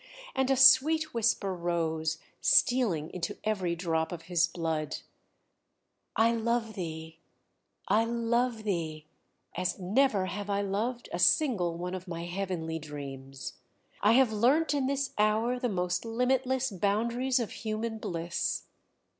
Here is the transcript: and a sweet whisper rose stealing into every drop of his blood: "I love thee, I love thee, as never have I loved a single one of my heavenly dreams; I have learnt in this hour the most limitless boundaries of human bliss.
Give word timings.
and 0.33 0.49
a 0.49 0.55
sweet 0.55 1.13
whisper 1.13 1.53
rose 1.53 2.17
stealing 2.41 3.11
into 3.11 3.37
every 3.43 3.75
drop 3.75 4.11
of 4.11 4.23
his 4.23 4.47
blood: 4.47 4.97
"I 6.15 6.33
love 6.33 6.73
thee, 6.73 7.19
I 7.87 8.05
love 8.05 8.63
thee, 8.63 9.05
as 9.55 9.77
never 9.77 10.25
have 10.25 10.49
I 10.49 10.61
loved 10.63 11.07
a 11.13 11.19
single 11.19 11.77
one 11.77 11.93
of 11.93 12.07
my 12.07 12.23
heavenly 12.25 12.79
dreams; 12.79 13.59
I 14.01 14.13
have 14.13 14.33
learnt 14.33 14.73
in 14.73 14.87
this 14.87 15.13
hour 15.19 15.59
the 15.59 15.69
most 15.69 16.03
limitless 16.03 16.71
boundaries 16.71 17.39
of 17.39 17.51
human 17.51 17.99
bliss. 17.99 18.63